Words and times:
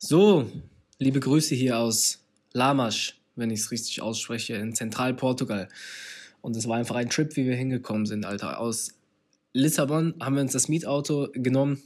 So, 0.00 0.48
liebe 1.00 1.18
Grüße 1.18 1.56
hier 1.56 1.76
aus 1.76 2.20
Lamasch, 2.52 3.20
wenn 3.34 3.50
ich 3.50 3.58
es 3.58 3.72
richtig 3.72 4.00
ausspreche, 4.00 4.54
in 4.54 4.72
Zentralportugal. 4.72 5.68
Und 6.40 6.54
es 6.54 6.68
war 6.68 6.76
einfach 6.76 6.94
ein 6.94 7.10
Trip, 7.10 7.34
wie 7.34 7.46
wir 7.46 7.56
hingekommen 7.56 8.06
sind, 8.06 8.24
Alter. 8.24 8.60
Aus 8.60 8.94
Lissabon 9.54 10.14
haben 10.20 10.36
wir 10.36 10.42
uns 10.42 10.52
das 10.52 10.68
Mietauto 10.68 11.30
genommen, 11.32 11.82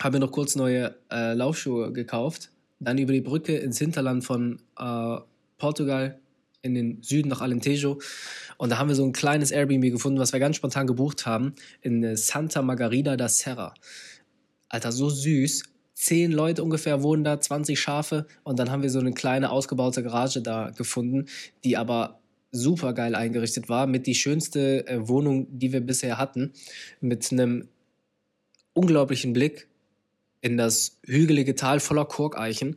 haben 0.00 0.12
wir 0.12 0.20
noch 0.20 0.32
kurz 0.32 0.54
neue 0.54 0.96
äh, 1.10 1.32
Laufschuhe 1.32 1.94
gekauft, 1.94 2.50
dann 2.78 2.98
über 2.98 3.14
die 3.14 3.22
Brücke 3.22 3.56
ins 3.56 3.78
Hinterland 3.78 4.22
von 4.22 4.60
äh, 4.78 5.16
Portugal 5.56 6.20
in 6.60 6.74
den 6.74 7.02
Süden 7.02 7.30
nach 7.30 7.40
Alentejo. 7.40 7.98
Und 8.58 8.68
da 8.68 8.76
haben 8.76 8.88
wir 8.88 8.96
so 8.96 9.04
ein 9.06 9.12
kleines 9.12 9.50
Airbnb 9.50 9.90
gefunden, 9.90 10.18
was 10.18 10.34
wir 10.34 10.40
ganz 10.40 10.56
spontan 10.56 10.86
gebucht 10.86 11.24
haben, 11.24 11.54
in 11.80 12.04
äh, 12.04 12.18
Santa 12.18 12.60
Margarida 12.60 13.16
da 13.16 13.30
Serra. 13.30 13.72
Alter, 14.68 14.92
so 14.92 15.08
süß 15.08 15.62
zehn 15.96 16.30
Leute 16.30 16.62
ungefähr 16.62 17.02
wohnen 17.02 17.24
da, 17.24 17.40
20 17.40 17.80
Schafe 17.80 18.26
und 18.44 18.58
dann 18.58 18.70
haben 18.70 18.82
wir 18.82 18.90
so 18.90 19.00
eine 19.00 19.12
kleine 19.12 19.50
ausgebaute 19.50 20.02
Garage 20.02 20.42
da 20.42 20.70
gefunden, 20.70 21.24
die 21.64 21.76
aber 21.76 22.20
super 22.52 22.92
geil 22.92 23.14
eingerichtet 23.14 23.68
war, 23.68 23.86
mit 23.86 24.06
die 24.06 24.14
schönste 24.14 24.86
äh, 24.86 25.08
Wohnung, 25.08 25.46
die 25.50 25.72
wir 25.72 25.80
bisher 25.80 26.18
hatten, 26.18 26.52
mit 27.00 27.32
einem 27.32 27.68
unglaublichen 28.74 29.32
Blick 29.32 29.68
in 30.42 30.58
das 30.58 30.98
hügelige 31.04 31.54
Tal 31.54 31.80
voller 31.80 32.04
Korkeichen. 32.04 32.76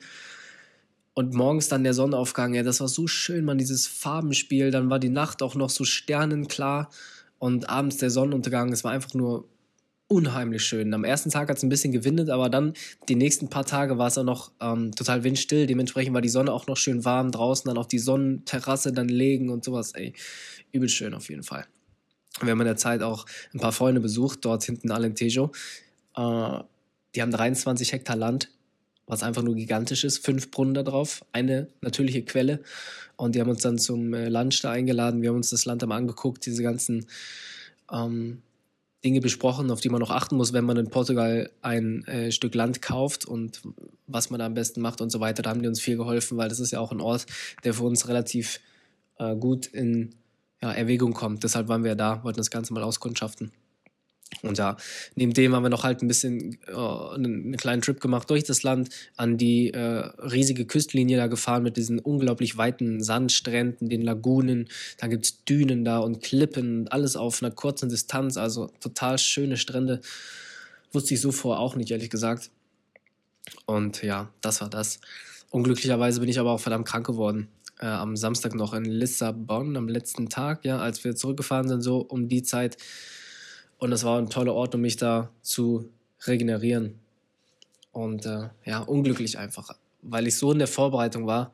Und 1.14 1.34
morgens 1.34 1.68
dann 1.68 1.84
der 1.84 1.94
Sonnenaufgang, 1.94 2.54
ja, 2.54 2.64
das 2.64 2.80
war 2.80 2.88
so 2.88 3.06
schön, 3.06 3.44
man, 3.44 3.58
dieses 3.58 3.86
Farbenspiel. 3.86 4.72
Dann 4.72 4.90
war 4.90 5.00
die 5.00 5.10
Nacht 5.10 5.44
auch 5.44 5.56
noch 5.56 5.70
so 5.70 5.84
sternenklar 5.84 6.90
und 7.38 7.70
abends 7.70 7.98
der 7.98 8.10
Sonnenuntergang. 8.10 8.72
Es 8.72 8.86
war 8.86 8.92
einfach 8.92 9.14
nur 9.14 9.46
unheimlich 10.10 10.64
schön. 10.64 10.94
Am 10.94 11.04
ersten 11.06 11.30
Tag 11.30 11.50
hat 11.50 11.58
es 11.58 11.64
ein 11.64 11.70
bisschen 11.70 11.94
gewindet, 11.94 12.30
aber 12.30 12.50
dann 12.50 12.74
die 13.08 13.16
nächsten 13.16 13.48
paar 13.48 13.64
Tage 13.64 13.98
war 13.98 14.08
es 14.08 14.18
auch 14.18 14.24
noch 14.24 14.52
ähm, 14.60 14.92
total 14.94 15.24
windstill. 15.24 15.68
Dementsprechend 15.68 16.14
war 16.14 16.22
die 16.22 16.30
Sonne 16.30 16.52
auch 16.52 16.68
noch 16.68 16.78
schön 16.78 17.06
warm 17.06 17.32
draußen, 17.32 17.70
dann 17.70 17.78
auf 17.78 17.88
die 17.88 18.00
Sonnenterrasse 18.00 18.92
dann 18.92 19.08
legen 19.08 19.50
und 19.50 19.64
sowas. 19.64 19.94
Ey, 19.94 20.14
übel 20.72 20.90
schön 20.90 21.14
auf 21.14 21.30
jeden 21.30 21.44
Fall. 21.44 21.66
Wir 22.42 22.52
haben 22.52 22.60
in 22.60 22.66
der 22.66 22.76
Zeit 22.76 23.04
auch 23.04 23.26
ein 23.54 23.60
paar 23.60 23.72
Freunde 23.72 24.02
besucht, 24.02 24.40
dort 24.46 24.64
hinten 24.64 24.88
in 24.88 24.92
Alentejo. 24.92 25.52
Äh, 26.16 26.60
die 27.16 27.22
haben 27.22 27.32
23 27.32 27.92
Hektar 27.94 28.16
Land, 28.16 28.50
was 29.06 29.22
einfach 29.22 29.44
nur 29.44 29.56
gigantisch 29.56 30.04
ist. 30.04 30.26
Fünf 30.26 30.50
Brunnen 30.50 30.74
da 30.74 30.82
drauf, 30.82 31.24
eine 31.34 31.68
natürliche 31.82 32.24
Quelle. 32.24 32.62
Und 33.16 33.36
die 33.36 33.42
haben 33.42 33.50
uns 33.50 33.62
dann 33.62 33.78
zum 33.78 34.14
äh, 34.16 34.30
Lunch 34.30 34.62
da 34.62 34.72
eingeladen. 34.72 35.22
Wir 35.22 35.30
haben 35.30 35.38
uns 35.38 35.52
das 35.52 35.66
Land 35.66 35.84
einmal 35.84 36.00
angeguckt, 36.00 36.46
diese 36.48 36.64
ganzen 36.64 37.06
ähm, 37.92 38.42
Dinge 39.04 39.22
besprochen, 39.22 39.72
auf 39.72 39.80
die 39.80 39.90
man 39.90 40.02
noch 40.02 40.10
achten 40.10 40.36
muss, 40.36 40.52
wenn 40.52 40.66
man 40.66 40.78
in 40.78 40.90
Portugal 40.90 41.50
ein 41.62 42.06
äh, 42.06 42.32
Stück 42.32 42.54
Land 42.54 42.82
kauft 42.82 43.26
und 43.26 43.62
was 44.08 44.30
man 44.30 44.40
da 44.40 44.46
am 44.46 44.54
besten 44.54 44.82
macht 44.82 45.00
und 45.00 45.10
so 45.10 45.20
weiter. 45.20 45.42
Da 45.42 45.50
haben 45.50 45.62
die 45.62 45.70
uns 45.70 45.80
viel 45.80 45.96
geholfen, 45.96 46.38
weil 46.38 46.50
das 46.50 46.60
ist 46.60 46.72
ja 46.72 46.80
auch 46.80 46.92
ein 46.92 47.00
Ort, 47.00 47.26
der 47.64 47.74
für 47.74 47.84
uns 47.84 48.08
relativ 48.10 48.60
äh, 49.18 49.36
gut 49.36 49.68
in 49.68 50.16
ja, 50.62 50.72
Erwägung 50.72 51.14
kommt. 51.14 51.44
Deshalb 51.44 51.70
waren 51.70 51.84
wir 51.84 51.96
da, 51.96 52.24
wollten 52.24 52.40
das 52.40 52.52
Ganze 52.52 52.74
mal 52.74 52.84
auskundschaften. 52.84 53.52
Und 54.42 54.58
ja, 54.58 54.78
neben 55.16 55.34
dem 55.34 55.56
haben 55.56 55.64
wir 55.64 55.70
noch 55.70 55.84
halt 55.84 56.02
ein 56.02 56.08
bisschen 56.08 56.60
äh, 56.68 56.74
einen, 56.74 57.58
kleinen 57.58 57.82
Trip 57.82 58.00
gemacht 58.00 58.30
durch 58.30 58.44
das 58.44 58.64
Land, 58.64 58.90
an 59.18 59.38
die 59.38 59.74
äh, 59.74 59.80
riesige 59.80 60.66
Küstenlinie 60.66 61.18
da 61.18 61.28
gefahren 61.28 61.64
mit 61.64 61.78
diesen 61.78 62.00
unglaublich 62.00 62.58
weiten 62.58 63.02
Sandstränden, 63.02 63.90
den 63.90 64.02
Lagunen. 64.02 64.70
Da 64.98 65.08
gibt 65.08 65.26
es 65.26 65.44
Dünen 65.46 65.84
da 65.84 66.00
und 66.00 66.22
Klippen 66.22 66.82
und 66.82 66.92
alles 66.92 67.16
auf 67.16 67.42
einer 67.42 67.52
kurzen 67.52 67.90
Distanz. 67.90 68.38
Also 68.38 68.72
total 68.80 69.18
schöne 69.18 69.58
Strände. 69.58 70.00
Wusste 70.92 71.16
ich 71.16 71.22
so 71.22 71.32
vor 71.32 71.60
auch 71.60 71.76
nicht, 71.76 71.92
ehrlich 71.92 72.10
gesagt. 72.10 72.50
Und 73.66 74.04
ja, 74.04 74.32
das 74.42 74.62
war 74.62 74.70
das. 74.70 75.00
Unglücklicherweise 75.50 76.20
bin 76.20 76.30
ich 76.30 76.40
aber 76.40 76.52
auch 76.52 76.60
verdammt 76.60 76.88
krank 76.88 77.06
geworden. 77.06 77.50
Äh, 77.80 77.88
am 77.88 78.16
Samstag 78.16 78.54
noch 78.56 78.74
in 78.74 78.86
Lissabon, 78.86 79.76
am 79.76 79.88
letzten 79.88 80.30
Tag, 80.30 80.66
ja, 80.66 80.80
als 80.80 81.04
wir 81.04 81.16
zurückgefahren 81.16 81.68
sind, 81.68 81.82
so 81.82 82.00
um 82.00 82.28
die 82.28 82.44
Zeit 82.44 82.78
und 83.80 83.92
es 83.92 84.04
war 84.04 84.20
ein 84.20 84.30
toller 84.30 84.54
Ort, 84.54 84.76
um 84.76 84.82
mich 84.82 84.98
da 84.98 85.32
zu 85.42 85.90
regenerieren. 86.28 87.00
Und 87.92 88.26
äh, 88.26 88.50
ja, 88.66 88.80
unglücklich 88.80 89.38
einfach, 89.38 89.72
weil 90.02 90.28
ich 90.28 90.38
so 90.38 90.52
in 90.52 90.60
der 90.60 90.68
Vorbereitung 90.68 91.26
war 91.26 91.54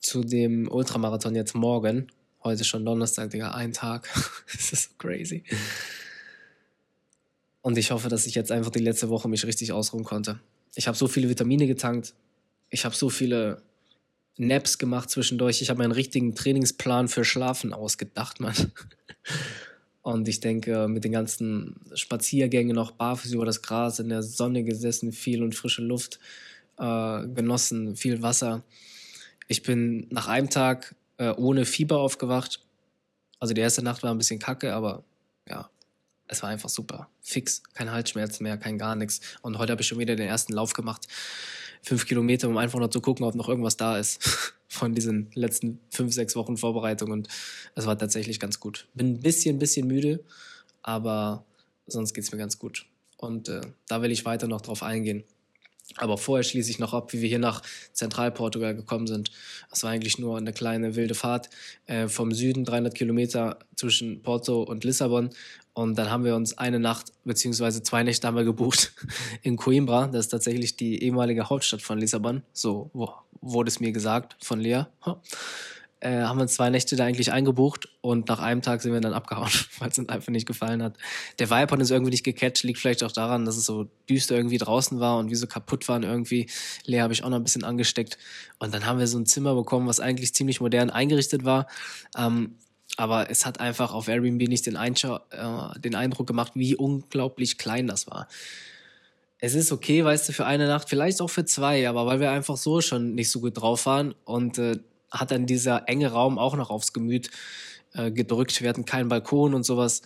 zu 0.00 0.22
dem 0.22 0.70
Ultramarathon 0.70 1.34
jetzt 1.34 1.54
morgen. 1.54 2.06
Heute 2.44 2.64
schon 2.64 2.84
Donnerstag, 2.84 3.30
Digga, 3.30 3.50
ein 3.50 3.72
Tag. 3.72 4.08
das 4.52 4.72
ist 4.72 4.82
so 4.84 4.90
crazy. 4.96 5.42
Und 7.62 7.76
ich 7.76 7.90
hoffe, 7.90 8.08
dass 8.08 8.26
ich 8.26 8.34
jetzt 8.34 8.52
einfach 8.52 8.70
die 8.70 8.78
letzte 8.78 9.08
Woche 9.08 9.28
mich 9.28 9.44
richtig 9.44 9.72
ausruhen 9.72 10.04
konnte. 10.04 10.40
Ich 10.74 10.86
habe 10.86 10.96
so 10.96 11.08
viele 11.08 11.28
Vitamine 11.28 11.66
getankt. 11.66 12.14
Ich 12.70 12.84
habe 12.84 12.94
so 12.94 13.10
viele 13.10 13.62
Naps 14.36 14.78
gemacht 14.78 15.10
zwischendurch. 15.10 15.60
Ich 15.60 15.68
habe 15.68 15.78
meinen 15.78 15.92
richtigen 15.92 16.36
Trainingsplan 16.36 17.08
für 17.08 17.24
Schlafen 17.24 17.72
ausgedacht, 17.72 18.38
Mann. 18.38 18.54
Und 20.08 20.26
ich 20.26 20.40
denke, 20.40 20.88
mit 20.88 21.04
den 21.04 21.12
ganzen 21.12 21.76
Spaziergängen 21.92 22.74
noch 22.74 22.92
barfuß 22.92 23.32
über 23.32 23.44
das 23.44 23.60
Gras, 23.60 23.98
in 23.98 24.08
der 24.08 24.22
Sonne 24.22 24.64
gesessen, 24.64 25.12
viel 25.12 25.42
und 25.42 25.54
frische 25.54 25.82
Luft 25.82 26.18
äh, 26.78 27.26
genossen, 27.26 27.94
viel 27.94 28.22
Wasser. 28.22 28.62
Ich 29.48 29.62
bin 29.62 30.06
nach 30.08 30.26
einem 30.26 30.48
Tag 30.48 30.94
äh, 31.18 31.28
ohne 31.32 31.66
Fieber 31.66 31.98
aufgewacht. 31.98 32.64
Also 33.38 33.52
die 33.52 33.60
erste 33.60 33.82
Nacht 33.82 34.02
war 34.02 34.10
ein 34.10 34.16
bisschen 34.16 34.38
kacke, 34.38 34.72
aber 34.72 35.04
ja, 35.46 35.68
es 36.26 36.42
war 36.42 36.48
einfach 36.48 36.70
super. 36.70 37.10
Fix, 37.20 37.62
kein 37.74 37.92
Halsschmerz 37.92 38.40
mehr, 38.40 38.56
kein 38.56 38.78
gar 38.78 38.96
nichts. 38.96 39.20
Und 39.42 39.58
heute 39.58 39.72
habe 39.72 39.82
ich 39.82 39.88
schon 39.88 39.98
wieder 39.98 40.16
den 40.16 40.28
ersten 40.28 40.54
Lauf 40.54 40.72
gemacht. 40.72 41.06
Fünf 41.82 42.06
Kilometer, 42.06 42.48
um 42.48 42.56
einfach 42.56 42.78
nur 42.78 42.90
zu 42.90 43.00
gucken, 43.00 43.24
ob 43.24 43.34
noch 43.34 43.48
irgendwas 43.48 43.76
da 43.76 43.98
ist. 43.98 44.54
von 44.68 44.94
diesen 44.94 45.30
letzten 45.34 45.80
fünf, 45.90 46.12
sechs 46.12 46.36
Wochen 46.36 46.58
Vorbereitung 46.58 47.10
und 47.10 47.28
es 47.74 47.86
war 47.86 47.98
tatsächlich 47.98 48.38
ganz 48.38 48.60
gut. 48.60 48.86
Bin 48.94 49.14
ein 49.14 49.20
bisschen, 49.20 49.58
bisschen 49.58 49.86
müde, 49.86 50.22
aber 50.82 51.44
sonst 51.86 52.12
geht 52.12 52.24
es 52.24 52.32
mir 52.32 52.38
ganz 52.38 52.58
gut. 52.58 52.86
Und 53.16 53.48
äh, 53.48 53.62
da 53.88 54.02
will 54.02 54.12
ich 54.12 54.24
weiter 54.24 54.46
noch 54.46 54.60
drauf 54.60 54.82
eingehen. 54.82 55.24
Aber 55.96 56.18
vorher 56.18 56.44
schließe 56.44 56.70
ich 56.70 56.78
noch 56.78 56.92
ab, 56.92 57.12
wie 57.12 57.22
wir 57.22 57.28
hier 57.28 57.38
nach 57.38 57.62
Zentralportugal 57.92 58.74
gekommen 58.74 59.06
sind. 59.06 59.30
Es 59.72 59.82
war 59.82 59.90
eigentlich 59.90 60.18
nur 60.18 60.36
eine 60.36 60.52
kleine 60.52 60.96
wilde 60.96 61.14
Fahrt 61.14 61.48
äh, 61.86 62.08
vom 62.08 62.32
Süden, 62.32 62.64
300 62.64 62.94
Kilometer 62.94 63.58
zwischen 63.74 64.22
Porto 64.22 64.62
und 64.62 64.84
Lissabon. 64.84 65.30
Und 65.72 65.96
dann 65.96 66.10
haben 66.10 66.24
wir 66.24 66.34
uns 66.34 66.58
eine 66.58 66.78
Nacht 66.80 67.12
beziehungsweise 67.24 67.82
zwei 67.82 68.02
Nächte 68.02 68.26
haben 68.26 68.36
wir 68.36 68.44
gebucht 68.44 68.92
in 69.42 69.56
Coimbra. 69.56 70.08
Das 70.08 70.26
ist 70.26 70.30
tatsächlich 70.30 70.76
die 70.76 71.02
ehemalige 71.02 71.48
Hauptstadt 71.48 71.82
von 71.82 71.98
Lissabon. 71.98 72.42
So 72.52 72.90
wurde 73.40 73.68
es 73.68 73.80
mir 73.80 73.92
gesagt 73.92 74.36
von 74.44 74.60
Lea. 74.60 74.84
Äh, 76.00 76.22
haben 76.22 76.38
wir 76.38 76.46
zwei 76.46 76.70
Nächte 76.70 76.94
da 76.94 77.04
eigentlich 77.04 77.32
eingebucht 77.32 77.88
und 78.02 78.28
nach 78.28 78.38
einem 78.38 78.62
Tag 78.62 78.82
sind 78.82 78.92
wir 78.92 79.00
dann 79.00 79.14
abgehauen, 79.14 79.50
weil 79.80 79.88
es 79.88 79.98
uns 79.98 80.08
einfach 80.08 80.30
nicht 80.30 80.46
gefallen 80.46 80.80
hat. 80.80 80.96
Der 81.40 81.50
Vibe 81.50 81.72
hat 81.72 81.72
uns 81.72 81.90
irgendwie 81.90 82.12
nicht 82.12 82.24
gecatcht, 82.24 82.62
liegt 82.62 82.78
vielleicht 82.78 83.02
auch 83.02 83.10
daran, 83.10 83.44
dass 83.44 83.56
es 83.56 83.64
so 83.64 83.88
düster 84.08 84.36
irgendwie 84.36 84.58
draußen 84.58 85.00
war 85.00 85.18
und 85.18 85.30
wir 85.30 85.36
so 85.36 85.48
kaputt 85.48 85.88
waren 85.88 86.04
irgendwie. 86.04 86.48
Lea 86.84 87.00
habe 87.00 87.12
ich 87.12 87.24
auch 87.24 87.30
noch 87.30 87.38
ein 87.38 87.42
bisschen 87.42 87.64
angesteckt 87.64 88.16
und 88.60 88.72
dann 88.72 88.86
haben 88.86 89.00
wir 89.00 89.08
so 89.08 89.18
ein 89.18 89.26
Zimmer 89.26 89.56
bekommen, 89.56 89.88
was 89.88 89.98
eigentlich 89.98 90.34
ziemlich 90.34 90.60
modern 90.60 90.90
eingerichtet 90.90 91.44
war. 91.44 91.66
Ähm, 92.16 92.54
aber 92.96 93.28
es 93.30 93.44
hat 93.44 93.58
einfach 93.58 93.92
auf 93.92 94.06
Airbnb 94.06 94.48
nicht 94.48 94.66
den, 94.66 94.76
äh, 94.76 95.80
den 95.80 95.94
Eindruck 95.96 96.28
gemacht, 96.28 96.52
wie 96.54 96.76
unglaublich 96.76 97.58
klein 97.58 97.88
das 97.88 98.06
war. 98.06 98.28
Es 99.40 99.54
ist 99.54 99.72
okay, 99.72 100.04
weißt 100.04 100.28
du, 100.28 100.32
für 100.32 100.46
eine 100.46 100.68
Nacht, 100.68 100.88
vielleicht 100.88 101.20
auch 101.20 101.30
für 101.30 101.44
zwei, 101.44 101.88
aber 101.88 102.06
weil 102.06 102.20
wir 102.20 102.30
einfach 102.30 102.56
so 102.56 102.80
schon 102.80 103.14
nicht 103.14 103.30
so 103.30 103.40
gut 103.40 103.60
drauf 103.60 103.86
waren 103.86 104.14
und 104.24 104.58
äh, 104.58 104.78
hat 105.10 105.30
dann 105.30 105.46
dieser 105.46 105.88
enge 105.88 106.12
Raum 106.12 106.38
auch 106.38 106.56
noch 106.56 106.70
aufs 106.70 106.92
Gemüt 106.92 107.30
äh, 107.94 108.10
gedrückt. 108.10 108.60
Wir 108.60 108.68
hatten 108.68 108.84
keinen 108.84 109.08
Balkon 109.08 109.54
und 109.54 109.64
sowas 109.64 110.02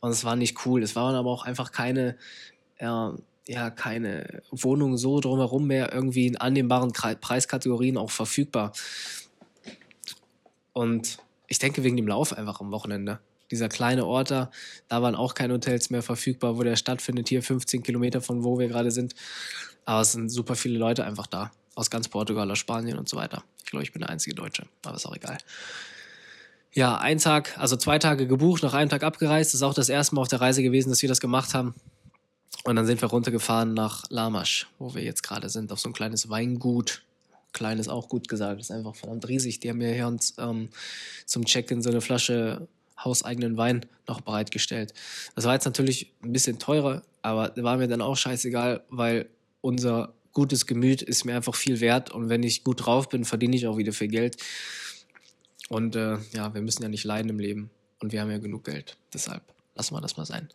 und 0.00 0.10
es 0.10 0.24
war 0.24 0.36
nicht 0.36 0.66
cool. 0.66 0.82
Es 0.82 0.96
waren 0.96 1.14
aber 1.14 1.30
auch 1.30 1.44
einfach 1.44 1.72
keine, 1.72 2.16
äh, 2.76 3.08
ja, 3.48 3.70
keine 3.70 4.42
Wohnungen 4.50 4.96
so 4.96 5.20
drumherum 5.20 5.66
mehr 5.66 5.92
irgendwie 5.92 6.26
in 6.26 6.36
annehmbaren 6.36 6.92
Preiskategorien 6.92 7.96
auch 7.96 8.10
verfügbar. 8.10 8.72
Und 10.72 11.18
ich 11.48 11.58
denke 11.58 11.84
wegen 11.84 11.96
dem 11.96 12.08
Lauf 12.08 12.32
einfach 12.32 12.60
am 12.60 12.70
Wochenende. 12.70 13.20
Dieser 13.50 13.68
kleine 13.68 14.06
Ort 14.06 14.30
da, 14.30 14.50
da 14.88 15.02
waren 15.02 15.14
auch 15.14 15.34
keine 15.34 15.54
Hotels 15.54 15.90
mehr 15.90 16.02
verfügbar, 16.02 16.56
wo 16.56 16.62
der 16.62 16.76
stattfindet, 16.76 17.28
hier 17.28 17.42
15 17.42 17.82
Kilometer 17.82 18.20
von 18.20 18.42
wo 18.42 18.58
wir 18.58 18.68
gerade 18.68 18.90
sind. 18.90 19.14
Aber 19.84 20.00
es 20.00 20.12
sind 20.12 20.30
super 20.30 20.56
viele 20.56 20.78
Leute 20.78 21.04
einfach 21.04 21.26
da. 21.26 21.52
Aus 21.74 21.90
ganz 21.90 22.08
Portugal, 22.08 22.50
aus 22.50 22.58
Spanien 22.58 22.98
und 22.98 23.08
so 23.08 23.16
weiter. 23.16 23.42
Ich 23.64 23.70
glaube, 23.70 23.84
ich 23.84 23.92
bin 23.92 24.00
der 24.00 24.10
einzige 24.10 24.34
Deutsche, 24.34 24.66
aber 24.84 24.96
ist 24.96 25.06
auch 25.06 25.16
egal. 25.16 25.38
Ja, 26.72 26.98
ein 26.98 27.18
Tag, 27.18 27.56
also 27.58 27.76
zwei 27.76 27.98
Tage 27.98 28.26
gebucht, 28.26 28.62
nach 28.62 28.74
einem 28.74 28.90
Tag 28.90 29.02
abgereist. 29.02 29.50
Das 29.50 29.60
ist 29.60 29.62
auch 29.62 29.74
das 29.74 29.88
erste 29.88 30.14
Mal 30.14 30.22
auf 30.22 30.28
der 30.28 30.40
Reise 30.40 30.62
gewesen, 30.62 30.90
dass 30.90 31.02
wir 31.02 31.08
das 31.08 31.20
gemacht 31.20 31.54
haben. 31.54 31.74
Und 32.64 32.76
dann 32.76 32.86
sind 32.86 33.00
wir 33.00 33.08
runtergefahren 33.08 33.74
nach 33.74 34.04
Lamasch, 34.10 34.68
wo 34.78 34.94
wir 34.94 35.02
jetzt 35.02 35.22
gerade 35.22 35.48
sind, 35.48 35.70
auf 35.70 35.80
so 35.80 35.88
ein 35.88 35.92
kleines 35.92 36.30
Weingut 36.30 37.02
klein 37.54 37.78
ist 37.78 37.88
auch 37.88 38.08
gut 38.08 38.28
gesagt, 38.28 38.60
ist 38.60 38.70
einfach 38.70 38.94
verdammt 38.94 39.26
riesig. 39.26 39.60
Die 39.60 39.70
haben 39.70 39.78
mir 39.78 39.94
hier 39.94 40.06
uns 40.06 40.34
ähm, 40.38 40.68
zum 41.24 41.46
Check-in 41.46 41.80
so 41.80 41.88
eine 41.88 42.02
Flasche 42.02 42.68
hauseigenen 43.02 43.56
Wein 43.56 43.86
noch 44.06 44.20
bereitgestellt. 44.20 44.92
Das 45.34 45.46
war 45.46 45.54
jetzt 45.54 45.64
natürlich 45.64 46.12
ein 46.22 46.32
bisschen 46.32 46.58
teurer, 46.58 47.02
aber 47.22 47.52
war 47.56 47.78
mir 47.78 47.88
dann 47.88 48.02
auch 48.02 48.16
scheißegal, 48.16 48.84
weil 48.90 49.26
unser 49.62 50.12
gutes 50.34 50.66
Gemüt 50.66 51.00
ist 51.00 51.24
mir 51.24 51.36
einfach 51.36 51.54
viel 51.54 51.80
wert 51.80 52.10
und 52.10 52.28
wenn 52.28 52.42
ich 52.42 52.64
gut 52.64 52.84
drauf 52.84 53.08
bin, 53.08 53.24
verdiene 53.24 53.56
ich 53.56 53.66
auch 53.66 53.78
wieder 53.78 53.92
viel 53.92 54.08
Geld. 54.08 54.36
Und 55.68 55.96
äh, 55.96 56.18
ja, 56.32 56.52
wir 56.52 56.60
müssen 56.60 56.82
ja 56.82 56.88
nicht 56.88 57.04
leiden 57.04 57.30
im 57.30 57.38
Leben 57.38 57.70
und 58.00 58.12
wir 58.12 58.20
haben 58.20 58.30
ja 58.30 58.38
genug 58.38 58.64
Geld. 58.64 58.98
Deshalb 59.14 59.42
lassen 59.74 59.94
wir 59.94 60.00
das 60.00 60.16
mal 60.16 60.26
sein. 60.26 60.48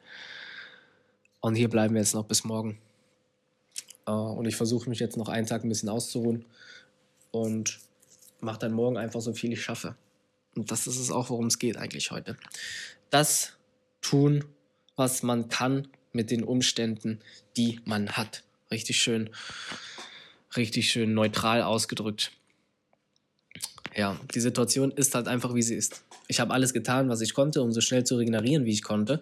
Und 1.41 1.55
hier 1.55 1.69
bleiben 1.69 1.95
wir 1.95 2.01
jetzt 2.01 2.13
noch 2.13 2.25
bis 2.25 2.43
morgen. 2.43 2.77
Äh, 4.05 4.11
und 4.11 4.45
ich 4.45 4.55
versuche 4.55 4.89
mich 4.89 4.99
jetzt 4.99 5.17
noch 5.17 5.29
einen 5.29 5.47
Tag 5.47 5.63
ein 5.63 5.69
bisschen 5.69 5.89
auszuruhen 5.89 6.45
und 7.31 7.79
mache 8.39 8.59
dann 8.59 8.73
morgen 8.73 8.97
einfach 8.97 9.21
so 9.21 9.33
viel 9.33 9.53
ich 9.53 9.63
schaffe. 9.63 9.95
Und 10.55 10.71
das 10.71 10.87
ist 10.87 10.99
es 10.99 11.11
auch, 11.11 11.29
worum 11.29 11.47
es 11.47 11.59
geht 11.59 11.77
eigentlich 11.77 12.11
heute. 12.11 12.35
Das 13.09 13.53
tun, 14.01 14.45
was 14.95 15.23
man 15.23 15.47
kann 15.49 15.87
mit 16.11 16.31
den 16.31 16.43
Umständen, 16.43 17.19
die 17.55 17.79
man 17.85 18.11
hat. 18.11 18.43
Richtig 18.71 19.01
schön, 19.01 19.29
richtig 20.55 20.91
schön 20.91 21.13
neutral 21.13 21.63
ausgedrückt. 21.63 22.31
Ja, 23.95 24.19
die 24.33 24.39
Situation 24.39 24.91
ist 24.91 25.15
halt 25.15 25.27
einfach, 25.27 25.55
wie 25.55 25.63
sie 25.63 25.75
ist. 25.75 26.03
Ich 26.27 26.39
habe 26.39 26.53
alles 26.53 26.73
getan, 26.73 27.09
was 27.09 27.21
ich 27.21 27.33
konnte, 27.33 27.61
um 27.61 27.71
so 27.71 27.81
schnell 27.81 28.03
zu 28.03 28.17
regenerieren, 28.17 28.65
wie 28.65 28.71
ich 28.71 28.83
konnte. 28.83 29.19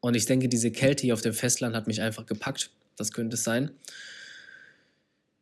Und 0.00 0.14
ich 0.14 0.26
denke, 0.26 0.48
diese 0.48 0.70
Kälte 0.70 1.02
hier 1.02 1.14
auf 1.14 1.22
dem 1.22 1.34
Festland 1.34 1.74
hat 1.74 1.88
mich 1.88 2.00
einfach 2.00 2.26
gepackt. 2.26 2.70
Das 2.96 3.12
könnte 3.12 3.34
es 3.34 3.42
sein. 3.42 3.70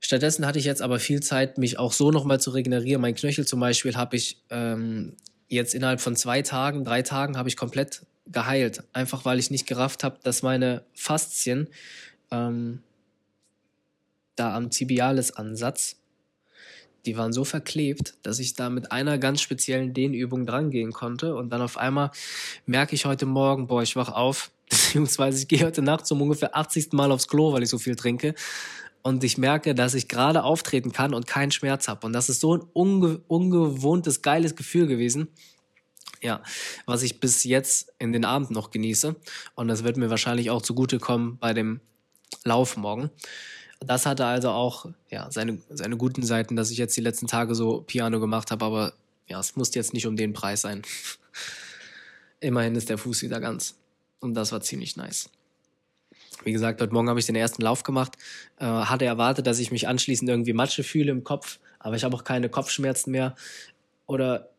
Stattdessen 0.00 0.46
hatte 0.46 0.58
ich 0.58 0.64
jetzt 0.64 0.82
aber 0.82 0.98
viel 0.98 1.22
Zeit, 1.22 1.58
mich 1.58 1.78
auch 1.78 1.92
so 1.92 2.10
nochmal 2.10 2.40
zu 2.40 2.50
regenerieren. 2.50 3.00
Mein 3.00 3.14
Knöchel 3.14 3.46
zum 3.46 3.60
Beispiel 3.60 3.96
habe 3.96 4.16
ich 4.16 4.38
ähm, 4.50 5.16
jetzt 5.48 5.74
innerhalb 5.74 6.00
von 6.00 6.16
zwei 6.16 6.42
Tagen, 6.42 6.84
drei 6.84 7.02
Tagen 7.02 7.36
habe 7.36 7.48
ich 7.48 7.56
komplett 7.56 8.02
geheilt. 8.26 8.82
Einfach 8.92 9.24
weil 9.24 9.38
ich 9.38 9.50
nicht 9.50 9.66
gerafft 9.66 10.04
habe, 10.04 10.18
dass 10.22 10.42
meine 10.42 10.84
Faszien 10.94 11.68
ähm, 12.30 12.82
da 14.36 14.54
am 14.56 14.70
Tibialis-Ansatz, 14.70 15.96
die 17.06 17.16
waren 17.16 17.32
so 17.32 17.44
verklebt, 17.44 18.14
dass 18.22 18.38
ich 18.38 18.54
da 18.54 18.70
mit 18.70 18.90
einer 18.90 19.18
ganz 19.18 19.42
speziellen 19.42 19.92
Dehnübung 19.92 20.46
drangehen 20.46 20.92
konnte. 20.92 21.34
Und 21.36 21.50
dann 21.50 21.60
auf 21.60 21.76
einmal 21.76 22.10
merke 22.66 22.94
ich 22.94 23.04
heute 23.04 23.26
Morgen, 23.26 23.66
boah, 23.66 23.82
ich 23.82 23.96
wach 23.96 24.08
auf, 24.10 24.50
beziehungsweise 24.70 25.38
ich 25.38 25.48
gehe 25.48 25.64
heute 25.64 25.82
Nacht 25.82 26.06
zum 26.06 26.22
ungefähr 26.22 26.56
80. 26.56 26.92
Mal 26.92 27.12
aufs 27.12 27.28
Klo, 27.28 27.52
weil 27.52 27.62
ich 27.62 27.68
so 27.68 27.78
viel 27.78 27.96
trinke. 27.96 28.34
Und 29.02 29.22
ich 29.22 29.36
merke, 29.36 29.74
dass 29.74 29.92
ich 29.92 30.08
gerade 30.08 30.44
auftreten 30.44 30.92
kann 30.92 31.12
und 31.12 31.26
keinen 31.26 31.50
Schmerz 31.50 31.88
habe. 31.88 32.06
Und 32.06 32.14
das 32.14 32.30
ist 32.30 32.40
so 32.40 32.56
ein 32.56 32.62
unge 32.72 33.20
ungewohntes, 33.28 34.22
geiles 34.22 34.56
Gefühl 34.56 34.86
gewesen. 34.86 35.28
Ja, 36.22 36.42
was 36.86 37.02
ich 37.02 37.20
bis 37.20 37.44
jetzt 37.44 37.92
in 37.98 38.14
den 38.14 38.24
Abend 38.24 38.50
noch 38.50 38.70
genieße. 38.70 39.14
Und 39.56 39.68
das 39.68 39.84
wird 39.84 39.98
mir 39.98 40.08
wahrscheinlich 40.08 40.48
auch 40.48 40.62
zugutekommen 40.62 41.36
bei 41.36 41.52
dem 41.52 41.80
Lauf 42.44 42.76
morgen. 42.76 43.10
Das 43.80 44.06
hatte 44.06 44.24
also 44.26 44.50
auch 44.50 44.86
ja, 45.10 45.30
seine, 45.30 45.58
seine 45.68 45.96
guten 45.96 46.22
Seiten, 46.22 46.56
dass 46.56 46.70
ich 46.70 46.78
jetzt 46.78 46.96
die 46.96 47.00
letzten 47.00 47.26
Tage 47.26 47.54
so 47.54 47.82
Piano 47.82 48.20
gemacht 48.20 48.50
habe, 48.50 48.64
aber 48.64 48.92
ja, 49.26 49.38
es 49.40 49.56
muss 49.56 49.74
jetzt 49.74 49.92
nicht 49.92 50.06
um 50.06 50.16
den 50.16 50.32
Preis 50.32 50.62
sein. 50.62 50.82
Immerhin 52.40 52.74
ist 52.76 52.88
der 52.88 52.98
Fuß 52.98 53.22
wieder 53.22 53.40
ganz. 53.40 53.76
Und 54.20 54.34
das 54.34 54.52
war 54.52 54.60
ziemlich 54.60 54.96
nice. 54.96 55.30
Wie 56.44 56.52
gesagt, 56.52 56.80
heute 56.80 56.92
Morgen 56.92 57.08
habe 57.08 57.20
ich 57.20 57.26
den 57.26 57.36
ersten 57.36 57.62
Lauf 57.62 57.82
gemacht. 57.82 58.16
Äh, 58.58 58.66
hatte 58.66 59.04
erwartet, 59.04 59.46
dass 59.46 59.58
ich 59.58 59.70
mich 59.70 59.88
anschließend 59.88 60.28
irgendwie 60.28 60.52
Matsche 60.52 60.82
fühle 60.82 61.10
im 61.10 61.24
Kopf, 61.24 61.58
aber 61.78 61.96
ich 61.96 62.04
habe 62.04 62.16
auch 62.16 62.24
keine 62.24 62.48
Kopfschmerzen 62.48 63.10
mehr. 63.10 63.34
Oder 64.06 64.50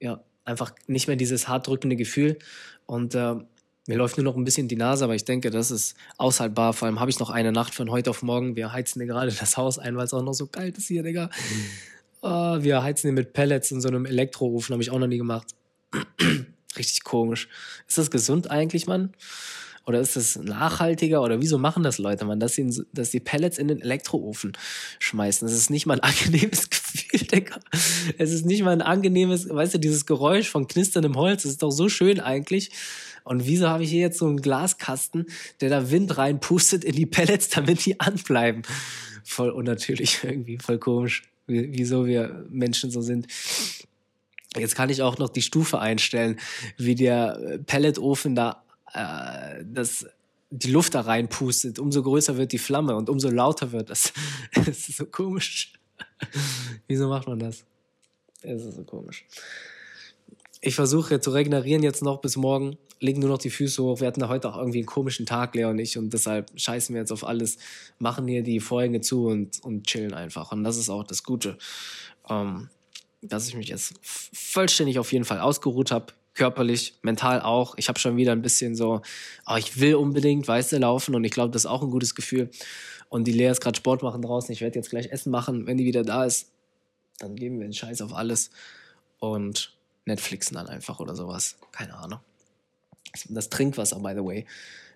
ja, 0.00 0.22
einfach 0.44 0.72
nicht 0.86 1.06
mehr 1.06 1.16
dieses 1.16 1.48
hart 1.48 1.66
drückende 1.66 1.96
Gefühl. 1.96 2.38
Und 2.86 3.14
äh, 3.14 3.36
mir 3.90 3.96
läuft 3.96 4.16
nur 4.16 4.24
noch 4.24 4.36
ein 4.36 4.44
bisschen 4.44 4.68
die 4.68 4.76
Nase, 4.76 5.02
aber 5.02 5.16
ich 5.16 5.24
denke, 5.24 5.50
das 5.50 5.72
ist 5.72 5.96
aushaltbar. 6.16 6.74
Vor 6.74 6.86
allem 6.86 7.00
habe 7.00 7.10
ich 7.10 7.18
noch 7.18 7.28
eine 7.28 7.50
Nacht 7.50 7.74
von 7.74 7.90
heute 7.90 8.10
auf 8.10 8.22
morgen. 8.22 8.54
Wir 8.54 8.72
heizen 8.72 9.00
hier 9.00 9.08
gerade 9.08 9.32
das 9.32 9.56
Haus 9.56 9.80
ein, 9.80 9.96
weil 9.96 10.04
es 10.04 10.14
auch 10.14 10.22
noch 10.22 10.32
so 10.32 10.46
kalt 10.46 10.78
ist 10.78 10.86
hier, 10.86 11.02
Digga. 11.02 11.26
Mhm. 11.26 11.66
Uh, 12.22 12.62
wir 12.62 12.84
heizen 12.84 13.08
hier 13.08 13.14
mit 13.14 13.32
Pellets 13.32 13.72
in 13.72 13.80
so 13.80 13.88
einem 13.88 14.06
Elektroofen, 14.06 14.74
habe 14.74 14.82
ich 14.82 14.92
auch 14.92 15.00
noch 15.00 15.08
nie 15.08 15.18
gemacht. 15.18 15.56
Richtig 16.78 17.02
komisch. 17.02 17.48
Ist 17.88 17.98
das 17.98 18.12
gesund 18.12 18.48
eigentlich, 18.48 18.86
Mann? 18.86 19.12
Oder 19.86 19.98
ist 19.98 20.14
das 20.14 20.36
nachhaltiger? 20.36 21.20
Oder 21.20 21.40
wieso 21.40 21.58
machen 21.58 21.82
das 21.82 21.98
Leute, 21.98 22.24
man, 22.24 22.38
dass 22.38 22.54
sie, 22.54 22.84
dass 22.92 23.10
sie 23.10 23.18
Pellets 23.18 23.58
in 23.58 23.66
den 23.66 23.80
Elektroofen 23.80 24.52
schmeißen? 25.00 25.48
Das 25.48 25.56
ist 25.56 25.68
nicht 25.68 25.86
mal 25.86 25.94
ein 25.94 26.00
angenehmes 26.12 26.70
Gefühl, 26.70 27.26
Digga. 27.26 27.58
Es 28.16 28.30
ist 28.30 28.46
nicht 28.46 28.62
mal 28.62 28.70
ein 28.70 28.82
angenehmes, 28.82 29.48
weißt 29.48 29.74
du, 29.74 29.78
dieses 29.78 30.06
Geräusch 30.06 30.48
von 30.48 30.68
knisterndem 30.68 31.16
Holz, 31.16 31.42
das 31.42 31.52
ist 31.52 31.62
doch 31.64 31.72
so 31.72 31.88
schön 31.88 32.20
eigentlich. 32.20 32.70
Und 33.24 33.46
wieso 33.46 33.68
habe 33.68 33.84
ich 33.84 33.90
hier 33.90 34.00
jetzt 34.00 34.18
so 34.18 34.26
einen 34.26 34.40
Glaskasten, 34.40 35.26
der 35.60 35.70
da 35.70 35.90
Wind 35.90 36.16
reinpustet 36.16 36.84
in 36.84 36.94
die 36.94 37.06
Pellets, 37.06 37.48
damit 37.48 37.84
die 37.84 38.00
anbleiben? 38.00 38.62
Voll 39.24 39.50
unnatürlich 39.50 40.20
irgendwie, 40.24 40.58
voll 40.58 40.78
komisch, 40.78 41.22
wieso 41.46 42.06
wir 42.06 42.46
Menschen 42.48 42.90
so 42.90 43.02
sind. 43.02 43.26
Jetzt 44.56 44.74
kann 44.74 44.90
ich 44.90 45.02
auch 45.02 45.18
noch 45.18 45.28
die 45.28 45.42
Stufe 45.42 45.78
einstellen, 45.78 46.38
wie 46.76 46.96
der 46.96 47.60
Pelletofen 47.66 48.34
da 48.34 48.64
äh, 48.92 49.64
das 49.64 50.06
die 50.50 50.72
Luft 50.72 50.94
da 50.94 51.02
reinpustet, 51.02 51.78
umso 51.78 52.02
größer 52.02 52.36
wird 52.36 52.52
die 52.52 52.58
Flamme 52.58 52.96
und 52.96 53.08
umso 53.08 53.30
lauter 53.30 53.72
wird 53.72 53.90
das. 53.90 54.12
Es 54.66 54.88
ist 54.88 54.96
so 54.96 55.06
komisch. 55.06 55.72
Wieso 56.88 57.08
macht 57.08 57.28
man 57.28 57.38
das? 57.38 57.64
Es 58.42 58.64
ist 58.64 58.76
so 58.76 58.84
komisch. 58.84 59.24
Ich 60.60 60.74
versuche 60.74 61.20
zu 61.20 61.30
regenerieren 61.30 61.82
jetzt 61.82 62.02
noch 62.02 62.20
bis 62.20 62.36
morgen, 62.36 62.76
legen 63.00 63.20
nur 63.20 63.30
noch 63.30 63.38
die 63.38 63.50
Füße 63.50 63.82
hoch. 63.82 64.00
Wir 64.00 64.06
hatten 64.06 64.26
heute 64.28 64.48
auch 64.48 64.56
irgendwie 64.56 64.78
einen 64.78 64.86
komischen 64.86 65.26
Tag, 65.26 65.54
Lea 65.54 65.64
und 65.64 65.78
ich, 65.78 65.98
und 65.98 66.12
deshalb 66.12 66.50
scheißen 66.54 66.94
wir 66.94 67.00
jetzt 67.00 67.12
auf 67.12 67.24
alles, 67.24 67.58
machen 67.98 68.28
hier 68.28 68.42
die 68.42 68.60
Vorhänge 68.60 69.00
zu 69.00 69.26
und, 69.26 69.62
und 69.64 69.86
chillen 69.86 70.14
einfach. 70.14 70.52
Und 70.52 70.64
das 70.64 70.76
ist 70.76 70.90
auch 70.90 71.04
das 71.04 71.22
Gute, 71.22 71.56
ähm, 72.28 72.68
dass 73.22 73.48
ich 73.48 73.56
mich 73.56 73.68
jetzt 73.68 73.94
vollständig 74.02 74.98
auf 74.98 75.12
jeden 75.12 75.24
Fall 75.24 75.40
ausgeruht 75.40 75.90
habe 75.90 76.12
körperlich, 76.34 76.94
mental 77.02 77.40
auch. 77.42 77.74
Ich 77.76 77.88
habe 77.88 77.98
schon 77.98 78.16
wieder 78.16 78.32
ein 78.32 78.42
bisschen 78.42 78.74
so, 78.74 79.02
oh, 79.46 79.56
ich 79.56 79.80
will 79.80 79.96
unbedingt, 79.96 80.46
weißt 80.46 80.72
du, 80.72 80.78
laufen 80.78 81.14
und 81.14 81.24
ich 81.24 81.32
glaube, 81.32 81.50
das 81.50 81.62
ist 81.62 81.70
auch 81.70 81.82
ein 81.82 81.90
gutes 81.90 82.14
Gefühl. 82.14 82.50
Und 83.08 83.24
die 83.24 83.32
Lea 83.32 83.48
ist 83.48 83.60
gerade 83.60 83.76
Sport 83.76 84.02
machen 84.02 84.22
draußen. 84.22 84.52
Ich 84.52 84.60
werde 84.60 84.78
jetzt 84.78 84.90
gleich 84.90 85.10
Essen 85.10 85.30
machen. 85.30 85.66
Wenn 85.66 85.76
die 85.76 85.84
wieder 85.84 86.04
da 86.04 86.24
ist, 86.24 86.52
dann 87.18 87.34
geben 87.34 87.58
wir 87.58 87.66
den 87.66 87.72
Scheiß 87.72 88.00
auf 88.02 88.14
alles 88.14 88.50
und 89.18 89.76
Netflixen 90.06 90.54
dann 90.54 90.68
einfach 90.68 91.00
oder 91.00 91.14
sowas. 91.14 91.58
Keine 91.72 91.94
Ahnung. 91.94 92.20
Das 93.28 93.48
Trinkwasser, 93.48 93.98
by 93.98 94.12
the 94.14 94.24
way, 94.24 94.46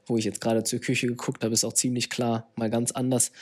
wo 0.06 0.16
ich 0.16 0.24
jetzt 0.24 0.40
gerade 0.40 0.64
zur 0.64 0.80
Küche 0.80 1.06
geguckt 1.08 1.42
habe, 1.42 1.54
ist 1.54 1.64
auch 1.64 1.72
ziemlich 1.72 2.10
klar. 2.10 2.48
Mal 2.56 2.70
ganz 2.70 2.92
anders 2.92 3.32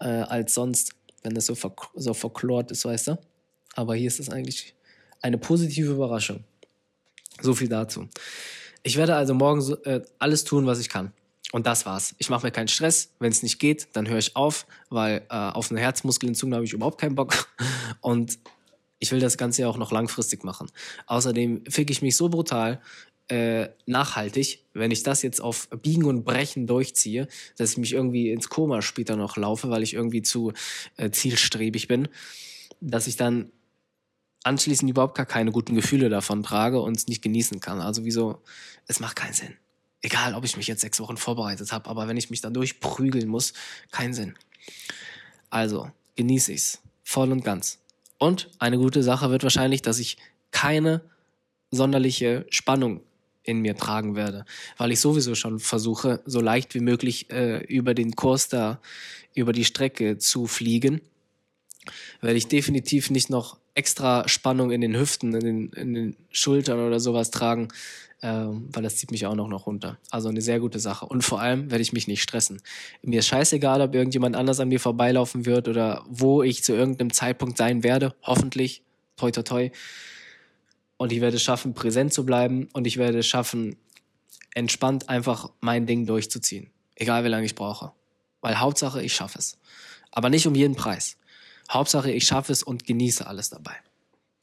äh, 0.00 0.06
als 0.06 0.54
sonst, 0.54 0.94
wenn 1.22 1.34
das 1.34 1.46
so, 1.46 1.54
ver 1.54 1.74
so 1.94 2.14
verklort 2.14 2.70
ist, 2.70 2.84
weißt 2.84 3.08
du. 3.08 3.18
Aber 3.74 3.94
hier 3.94 4.08
ist 4.08 4.20
es 4.20 4.30
eigentlich 4.30 4.74
eine 5.20 5.38
positive 5.38 5.92
Überraschung. 5.92 6.44
So 7.40 7.54
viel 7.54 7.68
dazu. 7.68 8.08
Ich 8.82 8.96
werde 8.96 9.16
also 9.16 9.34
morgen 9.34 9.60
so, 9.60 9.76
äh, 9.84 10.02
alles 10.18 10.44
tun, 10.44 10.66
was 10.66 10.78
ich 10.78 10.88
kann. 10.88 11.12
Und 11.52 11.66
das 11.66 11.86
war's. 11.86 12.14
Ich 12.18 12.30
mache 12.30 12.46
mir 12.46 12.52
keinen 12.52 12.68
Stress. 12.68 13.10
Wenn 13.18 13.30
es 13.30 13.42
nicht 13.42 13.58
geht, 13.58 13.88
dann 13.92 14.08
höre 14.08 14.18
ich 14.18 14.34
auf, 14.36 14.66
weil 14.88 15.22
äh, 15.28 15.34
auf 15.34 15.70
eine 15.70 15.80
Herzmuskelentzündung 15.80 16.56
habe 16.56 16.64
ich 16.64 16.72
überhaupt 16.72 17.00
keinen 17.00 17.14
Bock. 17.14 17.48
Und 18.00 18.38
ich 18.98 19.12
will 19.12 19.20
das 19.20 19.36
Ganze 19.36 19.62
ja 19.62 19.68
auch 19.68 19.76
noch 19.76 19.92
langfristig 19.92 20.44
machen. 20.44 20.70
Außerdem 21.06 21.64
fick 21.68 21.90
ich 21.90 22.02
mich 22.02 22.16
so 22.16 22.28
brutal 22.28 22.80
äh, 23.28 23.68
nachhaltig, 23.86 24.64
wenn 24.72 24.90
ich 24.90 25.02
das 25.02 25.22
jetzt 25.22 25.40
auf 25.40 25.68
Biegen 25.82 26.04
und 26.04 26.24
Brechen 26.24 26.66
durchziehe, 26.66 27.26
dass 27.56 27.72
ich 27.72 27.78
mich 27.78 27.92
irgendwie 27.92 28.30
ins 28.30 28.48
Koma 28.48 28.82
später 28.82 29.16
noch 29.16 29.36
laufe, 29.36 29.70
weil 29.70 29.82
ich 29.82 29.94
irgendwie 29.94 30.22
zu 30.22 30.52
äh, 30.96 31.10
zielstrebig 31.10 31.88
bin, 31.88 32.08
dass 32.80 33.06
ich 33.06 33.16
dann 33.16 33.50
anschließend 34.44 34.88
überhaupt 34.88 35.16
gar 35.16 35.26
keine 35.26 35.50
guten 35.50 35.74
Gefühle 35.74 36.08
davon 36.08 36.42
trage 36.44 36.80
und 36.80 36.96
es 36.96 37.08
nicht 37.08 37.22
genießen 37.22 37.58
kann. 37.60 37.80
Also 37.80 38.04
wieso, 38.04 38.42
es 38.86 39.00
macht 39.00 39.16
keinen 39.16 39.34
Sinn. 39.34 39.54
Egal, 40.02 40.34
ob 40.34 40.44
ich 40.44 40.56
mich 40.56 40.68
jetzt 40.68 40.82
sechs 40.82 41.00
Wochen 41.00 41.16
vorbereitet 41.16 41.72
habe, 41.72 41.90
aber 41.90 42.06
wenn 42.06 42.16
ich 42.16 42.30
mich 42.30 42.40
dann 42.40 42.54
durchprügeln 42.54 43.26
muss, 43.26 43.54
keinen 43.90 44.14
Sinn. 44.14 44.36
Also, 45.50 45.90
genieße 46.14 46.52
ich 46.52 46.60
es. 46.60 46.82
Voll 47.02 47.32
und 47.32 47.44
ganz. 47.44 47.80
Und 48.18 48.50
eine 48.58 48.78
gute 48.78 49.02
Sache 49.02 49.30
wird 49.30 49.42
wahrscheinlich, 49.42 49.82
dass 49.82 49.98
ich 49.98 50.16
keine 50.52 51.02
sonderliche 51.70 52.46
Spannung 52.50 53.02
in 53.46 53.60
mir 53.60 53.76
tragen 53.76 54.16
werde, 54.16 54.44
weil 54.76 54.92
ich 54.92 55.00
sowieso 55.00 55.34
schon 55.34 55.58
versuche, 55.58 56.20
so 56.26 56.40
leicht 56.40 56.74
wie 56.74 56.80
möglich 56.80 57.30
äh, 57.30 57.64
über 57.64 57.94
den 57.94 58.16
Kurs 58.16 58.48
da, 58.48 58.80
über 59.34 59.52
die 59.52 59.64
Strecke 59.64 60.18
zu 60.18 60.46
fliegen, 60.46 61.00
werde 62.20 62.36
ich 62.36 62.48
definitiv 62.48 63.10
nicht 63.10 63.30
noch 63.30 63.58
extra 63.74 64.26
Spannung 64.28 64.72
in 64.72 64.80
den 64.80 64.96
Hüften, 64.96 65.34
in 65.34 65.40
den, 65.40 65.68
in 65.72 65.94
den 65.94 66.16
Schultern 66.30 66.80
oder 66.80 66.98
sowas 66.98 67.30
tragen, 67.30 67.68
ähm, 68.22 68.68
weil 68.72 68.82
das 68.82 68.96
zieht 68.96 69.10
mich 69.10 69.26
auch 69.26 69.34
noch, 69.34 69.48
noch 69.48 69.66
runter. 69.66 69.98
Also 70.10 70.28
eine 70.30 70.40
sehr 70.40 70.58
gute 70.58 70.80
Sache. 70.80 71.06
Und 71.06 71.22
vor 71.22 71.40
allem 71.40 71.70
werde 71.70 71.82
ich 71.82 71.92
mich 71.92 72.08
nicht 72.08 72.22
stressen. 72.22 72.62
Mir 73.02 73.20
ist 73.20 73.26
scheißegal, 73.26 73.82
ob 73.82 73.94
irgendjemand 73.94 74.34
anders 74.34 74.58
an 74.58 74.68
mir 74.68 74.80
vorbeilaufen 74.80 75.44
wird 75.44 75.68
oder 75.68 76.04
wo 76.08 76.42
ich 76.42 76.64
zu 76.64 76.72
irgendeinem 76.72 77.12
Zeitpunkt 77.12 77.58
sein 77.58 77.84
werde. 77.84 78.14
Hoffentlich. 78.22 78.82
Toi, 79.16 79.30
toi, 79.30 79.42
toi. 79.42 79.70
Und 80.96 81.12
ich 81.12 81.20
werde 81.20 81.36
es 81.36 81.42
schaffen, 81.42 81.74
präsent 81.74 82.12
zu 82.12 82.24
bleiben 82.24 82.68
und 82.72 82.86
ich 82.86 82.96
werde 82.96 83.18
es 83.18 83.26
schaffen, 83.26 83.76
entspannt 84.54 85.08
einfach 85.08 85.50
mein 85.60 85.86
Ding 85.86 86.06
durchzuziehen. 86.06 86.70
Egal 86.94 87.24
wie 87.24 87.28
lange 87.28 87.44
ich 87.44 87.54
brauche. 87.54 87.92
Weil 88.40 88.58
Hauptsache, 88.58 89.02
ich 89.02 89.14
schaffe 89.14 89.38
es. 89.38 89.58
Aber 90.10 90.30
nicht 90.30 90.46
um 90.46 90.54
jeden 90.54 90.76
Preis. 90.76 91.18
Hauptsache, 91.70 92.10
ich 92.10 92.24
schaffe 92.24 92.52
es 92.52 92.62
und 92.62 92.84
genieße 92.84 93.26
alles 93.26 93.50
dabei. 93.50 93.76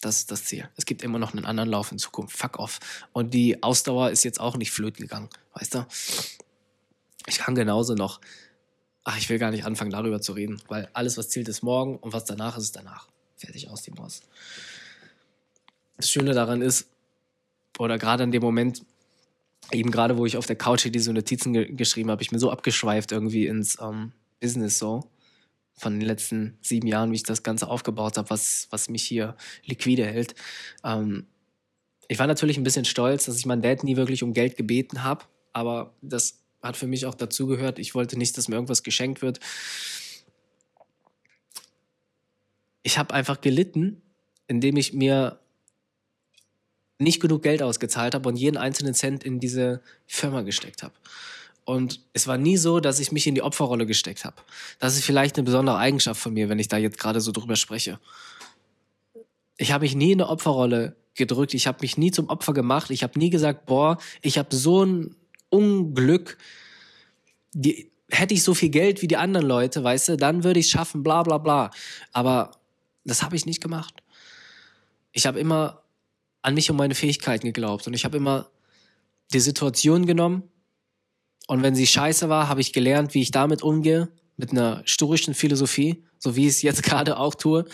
Das 0.02 0.18
ist 0.18 0.32
das 0.32 0.46
Ziel. 0.46 0.70
Es 0.76 0.86
gibt 0.86 1.02
immer 1.02 1.18
noch 1.18 1.34
einen 1.34 1.46
anderen 1.46 1.70
Lauf 1.70 1.92
in 1.92 1.98
Zukunft. 1.98 2.38
Fuck 2.38 2.60
off. 2.60 2.80
Und 3.14 3.34
die 3.34 3.64
Ausdauer 3.64 4.12
ist 4.12 4.24
jetzt 4.24 4.40
auch 4.40 4.58
nicht 4.58 4.72
flöten 4.72 5.02
gegangen. 5.02 5.30
Weißt 5.54 5.76
du? 5.76 5.88
Ich 7.26 7.38
kann 7.38 7.56
genauso 7.56 7.96
noch. 7.96 8.20
Ach, 9.06 9.18
ich 9.18 9.30
will 9.30 9.40
gar 9.40 9.52
nicht 9.52 9.66
anfangen, 9.66 9.92
darüber 9.92 10.22
zu 10.22 10.34
reden, 10.34 10.62
weil 10.68 10.90
alles, 10.94 11.18
was 11.18 11.30
zählt, 11.30 11.48
ist 11.48 11.64
morgen 11.64 11.98
und 11.98 12.14
was 12.14 12.26
danach 12.26 12.58
ist, 12.58 12.66
ist 12.66 12.76
danach. 12.76 13.08
Fertig 13.38 13.70
aus 13.70 13.82
die 13.82 13.92
Maus. 13.92 14.22
Das 15.98 16.10
Schöne 16.10 16.34
daran 16.34 16.62
ist, 16.62 16.90
oder 17.80 17.98
gerade 17.98 18.24
in 18.24 18.32
dem 18.32 18.42
Moment, 18.42 18.84
eben 19.72 19.92
gerade 19.92 20.18
wo 20.18 20.26
ich 20.26 20.38
auf 20.38 20.46
der 20.46 20.56
Couch 20.56 20.84
hier 20.84 20.92
diese 20.92 21.14
Notizen 21.14 21.54
ge 21.54 21.72
geschrieben 21.74 22.12
habe, 22.12 22.22
ich 22.22 22.30
bin 22.30 22.40
so 22.40 22.52
abgeschweift 22.52 23.12
irgendwie 23.12 23.48
ins 23.48 23.80
ähm, 23.82 24.12
Business 24.40 24.78
so 24.78 25.10
von 25.76 26.00
den 26.00 26.08
letzten 26.08 26.58
sieben 26.62 26.88
Jahren, 26.88 27.12
wie 27.12 27.16
ich 27.16 27.24
das 27.24 27.44
Ganze 27.44 27.68
aufgebaut 27.68 28.18
habe, 28.18 28.30
was, 28.30 28.68
was 28.70 28.90
mich 28.90 29.04
hier 29.04 29.36
liquide 29.66 30.06
hält. 30.06 30.36
Ähm, 30.84 31.26
ich 32.08 32.20
war 32.20 32.28
natürlich 32.28 32.58
ein 32.58 32.64
bisschen 32.64 32.86
stolz, 32.86 33.26
dass 33.26 33.38
ich 33.38 33.46
meinen 33.46 33.62
Dad 33.62 33.84
nie 33.84 33.96
wirklich 33.96 34.24
um 34.24 34.34
Geld 34.34 34.56
gebeten 34.56 35.04
habe, 35.04 35.26
aber 35.52 35.96
das 36.02 36.40
hat 36.62 36.78
für 36.78 36.88
mich 36.88 37.06
auch 37.06 37.16
dazugehört. 37.16 37.80
Ich 37.80 37.96
wollte 37.96 38.18
nicht, 38.18 38.38
dass 38.38 38.48
mir 38.48 38.56
irgendwas 38.56 38.84
geschenkt 38.84 39.22
wird. 39.22 39.40
Ich 42.84 42.98
habe 42.98 43.14
einfach 43.14 43.42
gelitten, 43.42 44.02
indem 44.48 44.78
ich 44.78 44.94
mir 44.94 45.40
nicht 47.00 47.22
genug 47.22 47.44
Geld 47.44 47.62
ausgezahlt 47.62 48.16
habe 48.16 48.30
und 48.30 48.36
jeden 48.36 48.58
einzelnen 48.58 48.94
Cent 48.94 49.24
in 49.24 49.40
diese 49.40 49.82
Firma 50.06 50.42
gesteckt 50.42 50.84
habe. 50.84 50.94
Und 51.66 52.02
es 52.12 52.28
war 52.28 52.38
nie 52.38 52.58
so, 52.58 52.80
dass 52.80 53.00
ich 53.00 53.12
mich 53.12 53.26
in 53.26 53.36
die 53.36 53.42
Opferrolle 53.42 53.86
gesteckt 53.86 54.26
habe. 54.26 54.36
Das 54.80 54.96
ist 54.96 55.06
vielleicht 55.06 55.38
eine 55.38 55.46
besondere 55.46 55.78
Eigenschaft 55.78 56.20
von 56.20 56.34
mir, 56.34 56.50
wenn 56.50 56.60
ich 56.60 56.68
da 56.68 56.78
jetzt 56.78 57.00
gerade 57.00 57.22
so 57.22 57.32
drüber 57.32 57.56
spreche. 57.56 58.00
Ich 59.58 59.72
habe 59.72 59.84
mich 59.84 59.96
nie 59.96 60.12
in 60.12 60.22
eine 60.22 60.30
Opferrolle 60.30 60.96
gedrückt. 61.16 61.54
Ich 61.54 61.68
habe 61.68 61.80
mich 61.82 61.98
nie 61.98 62.12
zum 62.12 62.28
Opfer 62.28 62.54
gemacht. 62.54 62.90
Ich 62.92 63.04
habe 63.04 63.18
nie 63.18 63.30
gesagt, 63.30 63.66
boah, 63.66 63.98
ich 64.22 64.38
habe 64.38 64.54
so 64.54 64.84
ein 64.84 65.16
Unglück. 65.50 66.38
Die, 67.54 67.92
hätte 68.14 68.34
ich 68.34 68.44
so 68.44 68.54
viel 68.54 68.70
Geld 68.70 69.02
wie 69.02 69.08
die 69.08 69.18
anderen 69.18 69.48
Leute, 69.48 69.84
weißt 69.84 70.10
du, 70.10 70.18
dann 70.18 70.44
würde 70.44 70.60
ich 70.60 70.68
es 70.68 70.72
schaffen, 70.72 71.04
bla 71.04 71.24
bla 71.24 71.38
bla. 71.38 71.72
Aber 72.12 72.52
das 73.06 73.24
habe 73.24 73.36
ich 73.36 73.46
nicht 73.46 73.62
gemacht. 73.62 74.04
Ich 75.12 75.26
habe 75.26 75.40
immer 75.40 75.83
an 76.44 76.54
mich 76.54 76.70
und 76.70 76.78
meine 76.78 76.96
Fähigkeiten 76.96 77.48
geglaubt 77.48 77.88
und 77.88 77.94
ich 77.94 78.06
habe 78.06 78.18
immer 78.18 78.50
die 79.34 79.40
Situation 79.40 80.06
genommen 80.06 80.44
und 81.48 81.64
wenn 81.64 81.76
sie 81.76 81.88
scheiße 81.88 82.30
war, 82.30 82.48
habe 82.48 82.62
ich 82.62 82.74
gelernt, 82.74 83.14
wie 83.14 83.22
ich 83.22 83.32
damit 83.32 83.64
umgehe, 83.64 84.10
mit 84.38 84.52
einer 84.52 84.82
stoischen 84.86 85.34
Philosophie, 85.34 86.04
so 86.18 86.36
wie 86.36 86.44
ich 86.48 86.54
es 86.54 86.62
jetzt 86.62 86.84
gerade 86.84 87.18
auch 87.18 87.36
tue. 87.36 87.66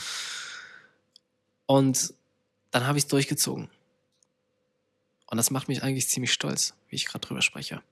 Und 1.65 2.13
dann 2.71 2.87
habe 2.87 2.97
ich 2.97 3.05
es 3.05 3.09
durchgezogen. 3.09 3.69
Und 5.27 5.37
das 5.37 5.51
macht 5.51 5.67
mich 5.67 5.83
eigentlich 5.83 6.09
ziemlich 6.09 6.33
stolz, 6.33 6.73
wie 6.89 6.95
ich 6.95 7.05
gerade 7.05 7.25
drüber 7.27 7.41
spreche. 7.41 7.83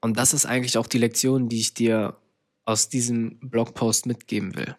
Und 0.00 0.16
das 0.16 0.32
ist 0.32 0.46
eigentlich 0.46 0.78
auch 0.78 0.86
die 0.86 0.98
Lektion, 0.98 1.48
die 1.48 1.60
ich 1.60 1.74
dir 1.74 2.16
aus 2.64 2.88
diesem 2.88 3.38
Blogpost 3.40 4.06
mitgeben 4.06 4.54
will. 4.56 4.76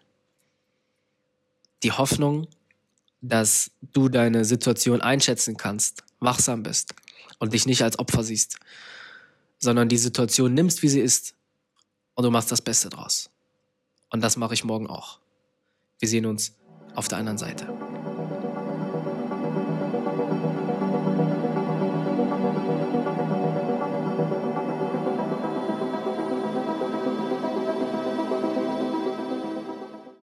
Die 1.84 1.92
Hoffnung, 1.92 2.48
dass 3.20 3.70
du 3.80 4.08
deine 4.08 4.44
Situation 4.44 5.00
einschätzen 5.00 5.56
kannst, 5.56 6.02
wachsam 6.20 6.62
bist 6.62 6.94
und 7.38 7.52
dich 7.52 7.66
nicht 7.66 7.82
als 7.82 7.98
Opfer 7.98 8.22
siehst 8.22 8.58
sondern 9.58 9.88
die 9.88 9.98
Situation 9.98 10.54
nimmst, 10.54 10.82
wie 10.82 10.88
sie 10.88 11.00
ist 11.00 11.34
und 12.14 12.24
du 12.24 12.30
machst 12.30 12.50
das 12.52 12.62
Beste 12.62 12.88
draus. 12.88 13.30
Und 14.10 14.22
das 14.22 14.36
mache 14.36 14.54
ich 14.54 14.64
morgen 14.64 14.86
auch. 14.86 15.18
Wir 15.98 16.08
sehen 16.08 16.26
uns 16.26 16.54
auf 16.94 17.08
der 17.08 17.18
anderen 17.18 17.38
Seite. 17.38 17.87